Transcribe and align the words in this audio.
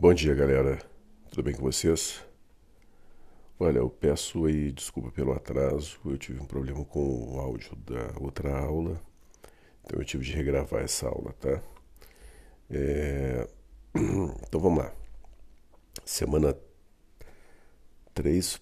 Bom 0.00 0.14
dia, 0.14 0.34
galera. 0.34 0.78
Tudo 1.28 1.42
bem 1.42 1.54
com 1.54 1.60
vocês? 1.60 2.24
Olha, 3.58 3.80
eu 3.80 3.90
peço 3.90 4.46
aí 4.46 4.72
desculpa 4.72 5.10
pelo 5.10 5.30
atraso. 5.30 6.00
Eu 6.06 6.16
tive 6.16 6.40
um 6.40 6.46
problema 6.46 6.82
com 6.86 7.34
o 7.34 7.38
áudio 7.38 7.76
da 7.76 8.18
outra 8.18 8.58
aula, 8.60 8.98
então 9.84 10.00
eu 10.00 10.04
tive 10.06 10.24
de 10.24 10.32
regravar 10.32 10.82
essa 10.82 11.06
aula, 11.06 11.34
tá? 11.34 11.62
É... 12.70 13.46
Então 14.48 14.58
vamos 14.58 14.78
lá. 14.78 14.92
Semana 16.02 16.56
3 18.14 18.58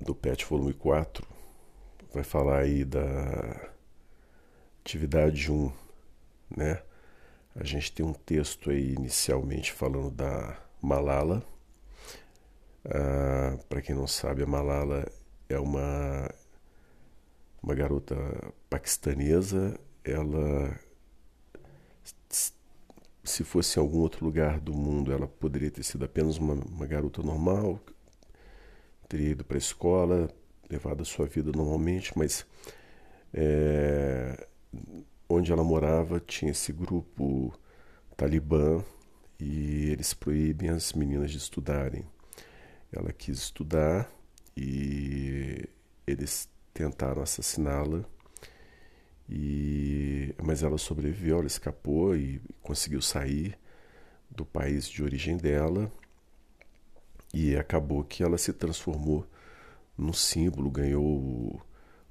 do 0.00 0.12
PET 0.12 0.44
Volume 0.44 0.74
4 0.74 1.24
vai 2.12 2.24
falar 2.24 2.62
aí 2.62 2.84
da 2.84 3.70
atividade 4.80 5.52
1, 5.52 5.72
né? 6.56 6.82
A 7.54 7.62
gente 7.62 7.92
tem 7.92 8.04
um 8.04 8.12
texto 8.12 8.70
aí 8.70 8.94
inicialmente 8.94 9.72
falando 9.72 10.10
da 10.10 10.68
Malala. 10.82 11.42
Ah, 12.84 13.56
Para 13.68 13.82
quem 13.82 13.94
não 13.94 14.06
sabe, 14.06 14.42
a 14.42 14.46
Malala 14.46 15.06
é 15.48 15.58
uma, 15.58 16.28
uma 17.62 17.74
garota 17.74 18.14
paquistanesa. 18.68 19.78
Ela, 20.04 20.78
se 23.24 23.44
fosse 23.44 23.78
em 23.78 23.82
algum 23.82 23.98
outro 24.00 24.24
lugar 24.24 24.58
do 24.60 24.72
mundo, 24.74 25.12
ela 25.12 25.26
poderia 25.28 25.70
ter 25.70 25.82
sido 25.82 26.04
apenas 26.04 26.38
uma, 26.38 26.54
uma 26.54 26.86
garota 26.86 27.22
normal, 27.22 27.78
teria 29.08 29.30
ido 29.30 29.44
para 29.44 29.56
a 29.56 29.58
escola, 29.58 30.28
levado 30.68 31.02
a 31.02 31.04
sua 31.04 31.26
vida 31.26 31.52
normalmente, 31.54 32.16
mas 32.16 32.46
é, 33.34 34.46
onde 35.28 35.52
ela 35.52 35.64
morava 35.64 36.20
tinha 36.20 36.50
esse 36.50 36.72
grupo 36.72 37.52
talibã 38.16 38.82
e 39.40 39.90
eles 39.90 40.12
proíbem 40.12 40.68
as 40.68 40.92
meninas 40.92 41.30
de 41.30 41.38
estudarem. 41.38 42.04
Ela 42.92 43.12
quis 43.12 43.38
estudar 43.38 44.12
e 44.56 45.68
eles 46.06 46.48
tentaram 46.74 47.22
assassiná-la. 47.22 48.04
E 49.28 50.34
mas 50.42 50.62
ela 50.62 50.76
sobreviveu, 50.76 51.38
ela 51.38 51.46
escapou 51.46 52.16
e 52.16 52.40
conseguiu 52.62 53.00
sair 53.00 53.56
do 54.30 54.44
país 54.44 54.88
de 54.88 55.02
origem 55.02 55.36
dela. 55.36 55.90
E 57.32 57.56
acabou 57.56 58.02
que 58.04 58.22
ela 58.22 58.36
se 58.36 58.52
transformou 58.52 59.26
num 59.96 60.12
símbolo, 60.12 60.70
ganhou 60.70 61.04
o 61.04 61.60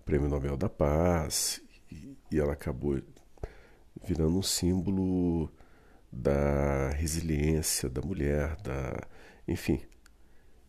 Prêmio 0.05 0.29
Nobel 0.29 0.55
da 0.55 0.69
Paz 0.69 1.61
e, 1.91 2.17
ela 2.31 2.53
acabou 2.53 3.01
virando 4.03 4.37
um 4.37 4.43
símbolo 4.43 5.51
da 6.11 6.89
resiliência 6.89 7.89
da 7.89 8.01
mulher, 8.01 8.55
da, 8.57 9.07
enfim, 9.47 9.81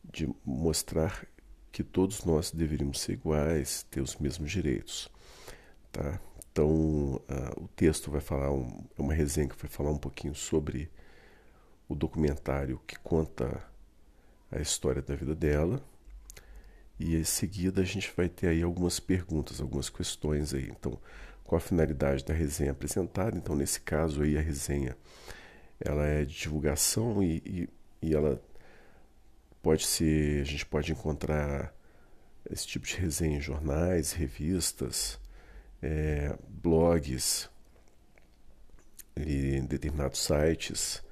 de 0.04 0.28
mostrar 0.44 1.26
que 1.72 1.82
todos 1.82 2.24
nós 2.24 2.50
deveríamos 2.50 3.00
ser 3.00 3.12
iguais, 3.12 3.84
ter 3.90 4.00
os 4.00 4.16
mesmos 4.16 4.50
direitos, 4.50 5.08
tá? 5.92 6.20
Então, 6.52 6.66
uh, 6.66 7.64
o 7.64 7.68
texto 7.68 8.10
vai 8.10 8.20
falar, 8.20 8.50
um, 8.50 8.84
é 8.98 9.00
uma 9.00 9.14
resenha 9.14 9.48
que 9.48 9.56
vai 9.56 9.70
falar 9.70 9.90
um 9.90 9.98
pouquinho 9.98 10.34
sobre 10.34 10.90
o 11.88 11.94
documentário 11.94 12.80
que 12.86 12.98
conta 12.98 13.62
a 14.50 14.60
história 14.60 15.00
da 15.00 15.14
vida 15.14 15.34
dela. 15.34 15.82
E 16.98 17.16
em 17.16 17.24
seguida 17.24 17.80
a 17.80 17.84
gente 17.84 18.12
vai 18.16 18.28
ter 18.28 18.48
aí 18.48 18.62
algumas 18.62 18.98
perguntas, 19.00 19.60
algumas 19.60 19.88
questões 19.88 20.52
aí. 20.52 20.68
Então, 20.68 20.98
com 21.50 21.56
a 21.56 21.60
finalidade 21.60 22.24
da 22.24 22.32
resenha 22.32 22.70
apresentada. 22.70 23.36
Então, 23.36 23.56
nesse 23.56 23.80
caso 23.80 24.22
aí, 24.22 24.38
a 24.38 24.40
resenha 24.40 24.96
ela 25.80 26.06
é 26.06 26.24
de 26.24 26.32
divulgação 26.32 27.20
e, 27.20 27.42
e, 27.44 27.68
e 28.00 28.14
ela 28.14 28.40
pode 29.60 29.84
ser, 29.84 30.42
a 30.42 30.44
gente 30.44 30.64
pode 30.64 30.92
encontrar 30.92 31.74
esse 32.48 32.64
tipo 32.68 32.86
de 32.86 32.94
resenha 32.94 33.38
em 33.38 33.40
jornais, 33.40 34.12
revistas, 34.12 35.18
é, 35.82 36.38
blogs, 36.46 37.50
em 39.16 39.64
determinados 39.64 40.20
sites. 40.20 41.02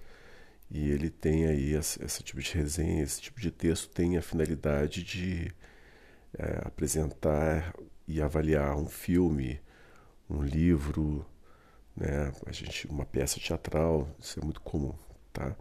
E 0.70 0.88
ele 0.88 1.10
tem 1.10 1.47
aí 1.47 1.75
esse, 1.75 2.00
esse, 2.05 2.22
tipo 2.22 2.41
de 2.41 2.55
resenha, 2.55 3.03
esse 3.03 3.20
tipo 3.22 3.41
de 3.41 3.50
texto 3.50 3.88
tem 3.88 4.16
a 4.16 4.22
finalidade 4.22 5.03
de 5.03 5.53
é, 6.38 6.60
apresentar 6.65 7.75
e 8.06 8.22
avaliar 8.22 8.76
um 8.76 8.87
filme, 8.87 9.60
um 10.28 10.43
livro, 10.43 11.25
né? 11.97 12.33
A 12.47 12.53
gente, 12.53 12.87
uma 12.89 13.05
peça 13.05 13.41
teatral, 13.41 14.09
isso 14.19 14.39
é 14.39 14.44
muito 14.44 14.61
comum, 14.61 14.94
tá? 15.33 15.56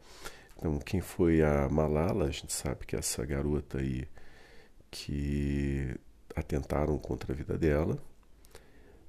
Então, 0.58 0.80
quem 0.80 1.02
foi 1.02 1.42
a 1.42 1.70
Malala, 1.70 2.26
a 2.26 2.32
gente 2.32 2.52
sabe 2.52 2.86
que 2.86 2.96
é 2.96 3.00
essa 3.00 3.26
garota 3.26 3.80
aí 3.80 4.08
que 4.90 5.96
atentaram 6.36 6.98
contra 6.98 7.34
a 7.34 7.36
vida 7.36 7.58
dela, 7.58 7.98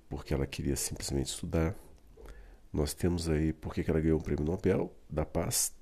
porque 0.09 0.35
ela 0.35 0.47
queria 0.47 0.77
simplesmente 0.77 1.29
estudar. 1.29 1.75
Nós 2.73 2.93
temos 2.93 3.29
aí 3.29 3.53
por 3.53 3.73
que 3.73 3.89
ela 3.89 4.01
ganhou 4.01 4.19
o 4.19 4.23
Prêmio 4.23 4.45
Nobel 4.45 4.93
da 5.09 5.25
Paz. 5.25 5.73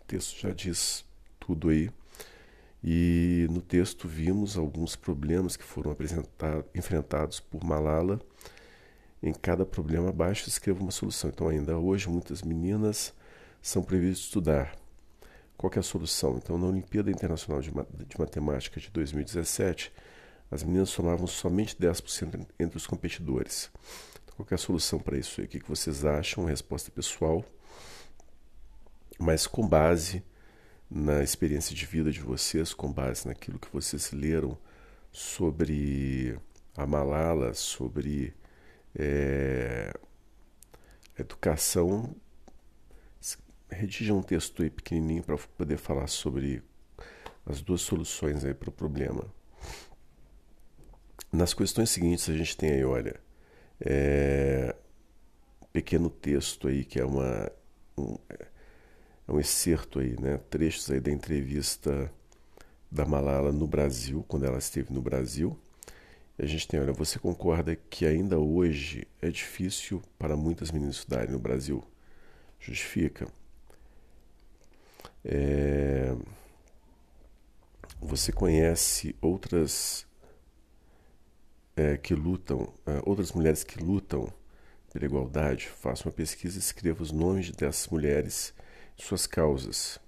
O 0.00 0.04
texto 0.04 0.38
já 0.40 0.50
diz 0.50 1.04
tudo 1.40 1.70
aí. 1.70 1.90
E 2.82 3.46
no 3.50 3.60
texto 3.60 4.08
vimos 4.08 4.56
alguns 4.56 4.96
problemas 4.96 5.56
que 5.56 5.64
foram 5.64 5.94
enfrentados 6.74 7.40
por 7.40 7.62
Malala 7.62 8.20
em 9.22 9.32
cada 9.32 9.66
problema 9.66 10.08
abaixo 10.08 10.48
escreva 10.48 10.80
uma 10.80 10.90
solução. 10.90 11.30
Então, 11.30 11.48
ainda 11.48 11.76
hoje, 11.78 12.08
muitas 12.08 12.42
meninas 12.42 13.12
são 13.60 13.82
previstas 13.82 14.26
estudar. 14.26 14.74
Qual 15.56 15.70
é 15.74 15.78
a 15.78 15.82
solução? 15.82 16.38
Então, 16.38 16.56
na 16.56 16.66
Olimpíada 16.66 17.10
Internacional 17.10 17.60
de, 17.60 17.70
Matemática 18.18 18.80
de 18.80 18.90
2017, 18.90 19.92
as 20.50 20.62
meninas 20.62 20.88
somavam 20.88 21.26
somente 21.26 21.76
10% 21.76 22.46
entre 22.58 22.76
os 22.78 22.86
competidores. 22.86 23.70
Então, 24.24 24.36
qual 24.36 24.48
é 24.50 24.54
a 24.54 24.58
solução 24.58 24.98
para 24.98 25.18
isso? 25.18 25.42
O 25.42 25.46
que 25.46 25.60
vocês 25.68 26.04
acham? 26.04 26.46
Resposta 26.46 26.90
pessoal, 26.90 27.44
mas 29.18 29.46
com 29.46 29.68
base 29.68 30.24
na 30.90 31.22
experiência 31.22 31.76
de 31.76 31.84
vida 31.84 32.10
de 32.10 32.20
vocês, 32.20 32.72
com 32.72 32.90
base 32.90 33.28
naquilo 33.28 33.58
que 33.58 33.68
vocês 33.70 34.10
leram 34.12 34.56
sobre 35.12 36.38
a 36.74 36.86
Malala, 36.86 37.52
sobre 37.52 38.34
é, 38.94 39.92
educação. 41.18 42.14
Redija 43.70 44.12
um 44.12 44.22
texto 44.22 44.62
aí 44.62 44.70
pequenininho 44.70 45.22
para 45.22 45.38
poder 45.38 45.76
falar 45.76 46.08
sobre 46.08 46.62
as 47.46 47.60
duas 47.60 47.80
soluções 47.82 48.44
aí 48.44 48.52
para 48.52 48.68
o 48.68 48.72
problema. 48.72 49.24
Nas 51.32 51.54
questões 51.54 51.90
seguintes 51.90 52.28
a 52.28 52.36
gente 52.36 52.56
tem 52.56 52.72
aí, 52.72 52.84
olha, 52.84 53.20
é, 53.80 54.74
um 55.62 55.66
pequeno 55.66 56.10
texto 56.10 56.66
aí 56.66 56.84
que 56.84 56.98
é 56.98 57.04
uma 57.04 57.50
um, 57.96 58.18
é 59.28 59.32
um 59.32 59.38
excerto 59.38 60.00
aí, 60.00 60.20
né, 60.20 60.38
trechos 60.50 60.90
aí 60.90 61.00
da 61.00 61.12
entrevista 61.12 62.12
da 62.90 63.06
Malala 63.06 63.52
no 63.52 63.66
Brasil, 63.66 64.24
quando 64.26 64.44
ela 64.46 64.58
esteve 64.58 64.92
no 64.92 65.00
Brasil 65.00 65.56
a 66.42 66.46
gente 66.46 66.66
tem, 66.66 66.80
olha, 66.80 66.92
você 66.92 67.18
concorda 67.18 67.76
que 67.76 68.06
ainda 68.06 68.38
hoje 68.38 69.06
é 69.20 69.28
difícil 69.28 70.02
para 70.18 70.36
muitas 70.36 70.70
meninas 70.70 70.96
estudarem 70.96 71.30
no 71.30 71.38
Brasil? 71.38 71.84
Justifica. 72.58 73.28
É... 75.24 76.16
Você 78.00 78.32
conhece 78.32 79.14
outras 79.20 80.06
é, 81.76 81.98
que 81.98 82.14
lutam, 82.14 82.72
é, 82.86 83.02
outras 83.04 83.32
mulheres 83.32 83.62
que 83.62 83.78
lutam 83.82 84.32
pela 84.92 85.04
igualdade? 85.04 85.68
Faça 85.68 86.08
uma 86.08 86.12
pesquisa 86.12 86.56
e 86.56 86.60
escreva 86.60 87.02
os 87.02 87.12
nomes 87.12 87.50
dessas 87.50 87.86
mulheres 87.88 88.54
suas 88.96 89.26
causas. 89.26 90.00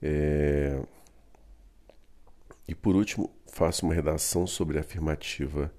É... 0.00 0.80
E 2.66 2.74
por 2.74 2.94
último, 2.94 3.30
faço 3.46 3.84
uma 3.84 3.94
redação 3.94 4.46
sobre 4.46 4.78
a 4.78 4.80
afirmativa. 4.80 5.72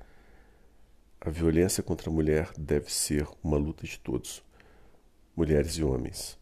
A 1.19 1.29
violência 1.29 1.81
contra 1.81 2.09
a 2.09 2.13
mulher 2.13 2.51
deve 2.57 2.91
ser 2.91 3.27
uma 3.43 3.57
luta 3.57 3.85
de 3.85 3.97
todos, 3.99 4.43
mulheres 5.35 5.73
e 5.73 5.83
homens. 5.83 6.37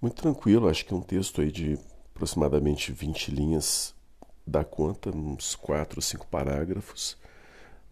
Muito 0.00 0.22
tranquilo, 0.22 0.68
acho 0.68 0.84
que 0.84 0.94
é 0.94 0.96
um 0.96 1.02
texto 1.02 1.40
aí 1.40 1.50
de 1.50 1.78
aproximadamente 2.14 2.92
20 2.92 3.30
linhas 3.30 3.94
dá 4.46 4.64
conta, 4.64 5.10
uns 5.10 5.54
4 5.54 5.98
ou 5.98 6.02
5 6.02 6.26
parágrafos, 6.26 7.16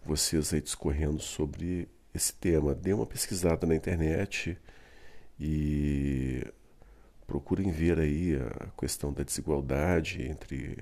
vocês 0.05 0.53
aí 0.53 0.61
discorrendo 0.61 1.21
sobre 1.21 1.89
esse 2.15 2.35
tema. 2.35 2.75
Dê 2.75 2.93
uma 2.93 3.07
pesquisada 3.07 3.67
na 3.67 3.75
internet 3.75 4.59
e 5.41 6.45
procurem 7.27 7.71
ver 7.71 7.99
aí 7.99 8.37
a 8.37 8.69
questão 8.79 9.13
da 9.13 9.23
desigualdade 9.23 10.23
entre 10.23 10.79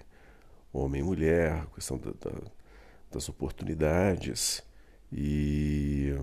homem 0.72 1.00
e 1.00 1.04
mulher, 1.04 1.66
questão 1.74 1.98
da, 1.98 2.10
da, 2.12 2.40
das 3.10 3.28
oportunidades. 3.28 4.62
E, 5.12 6.14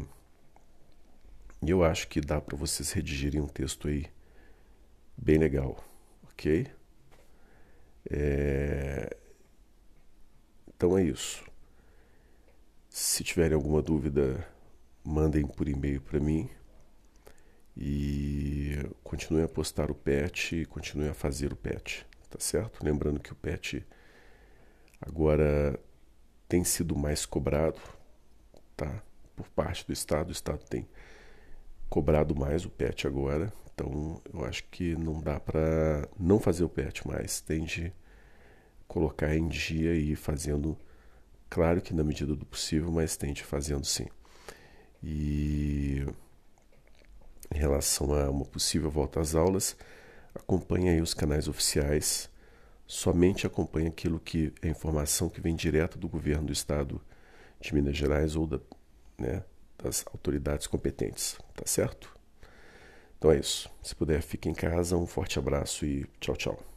eu 1.62 1.84
acho 1.84 2.08
que 2.08 2.22
dá 2.22 2.40
para 2.40 2.58
vocês 2.58 2.92
redigirem 2.92 3.42
um 3.42 3.48
texto 3.48 3.88
aí 3.88 4.08
bem 5.18 5.38
legal, 5.38 5.84
ok? 6.24 6.68
É... 8.10 9.16
Então 10.68 10.98
é 10.98 11.04
isso. 11.04 11.44
Se 12.90 13.24
tiverem 13.24 13.56
alguma 13.56 13.82
dúvida, 13.82 14.48
mandem 15.04 15.46
por 15.46 15.68
e-mail 15.68 16.02
para 16.02 16.20
mim 16.20 16.50
e 17.76 18.76
continuem 19.04 19.46
a 19.46 19.48
postar 19.48 19.92
o 19.92 19.98
e 20.52 20.66
continuem 20.66 21.10
a 21.10 21.14
fazer 21.14 21.54
o 21.54 21.56
patch, 21.56 22.04
tá 22.30 22.40
certo? 22.40 22.84
Lembrando 22.84 23.20
que 23.20 23.32
o 23.32 23.36
patch 23.36 23.82
agora 25.02 25.80
tem 26.48 26.64
sido 26.64 26.96
mais 26.96 27.26
cobrado, 27.26 27.80
tá? 28.76 29.02
Por 29.36 29.48
parte 29.50 29.86
do 29.86 29.94
Estado, 29.94 30.30
o 30.30 30.32
Estado 30.32 30.64
tem 30.66 30.88
cobrado 31.90 32.36
mais 32.36 32.66
o 32.66 32.70
patch 32.70 33.06
agora, 33.06 33.52
então 33.74 34.22
eu 34.34 34.44
acho 34.46 34.64
que 34.66 34.96
não 34.96 35.22
dá 35.22 35.40
para 35.40 36.08
não 36.20 36.40
fazer 36.40 36.64
o 36.64 36.70
patch 36.70 37.06
mais, 37.06 37.40
tem 37.42 37.64
de 37.64 37.94
colocar 38.88 39.36
em 39.36 39.48
dia 39.48 39.94
e 39.94 40.12
ir 40.12 40.16
fazendo, 40.16 40.78
claro 41.50 41.82
que 41.82 41.94
na 41.94 42.04
medida 42.04 42.36
do 42.36 42.46
possível, 42.46 42.92
mas 42.92 43.18
tem 43.18 43.34
de 43.34 43.44
fazendo 43.44 43.86
sim. 43.86 44.08
E 45.04 46.06
em 47.54 47.58
relação 47.58 48.14
a 48.14 48.30
uma 48.30 48.46
possível 48.46 48.90
volta 48.90 49.20
às 49.20 49.36
aulas, 49.36 49.78
acompanhe 50.34 50.90
aí 50.90 51.02
os 51.02 51.14
canais 51.14 51.48
oficiais, 51.48 52.30
somente 52.88 53.46
acompanhe 53.46 53.88
aquilo 53.88 54.20
que 54.20 54.54
é 54.62 54.70
informação 54.70 55.30
que 55.30 55.42
vem 55.42 55.56
direto 55.56 56.00
do 56.00 56.08
governo 56.08 56.48
do 56.48 56.54
estado 56.54 57.02
de 57.60 57.74
Minas 57.76 57.98
Gerais 57.98 58.36
ou 58.36 58.48
da, 58.48 58.60
né, 59.18 59.44
das 59.78 60.06
autoridades 60.08 60.66
competentes, 60.68 61.38
tá 61.54 61.66
certo? 61.66 62.16
Então 63.18 63.32
é 63.32 63.40
isso. 63.40 63.70
Se 63.84 63.96
puder, 63.96 64.22
fique 64.22 64.48
em 64.48 64.54
casa. 64.54 64.96
Um 64.96 65.08
forte 65.08 65.38
abraço 65.38 65.86
e 65.86 66.06
tchau, 66.20 66.36
tchau. 66.36 66.77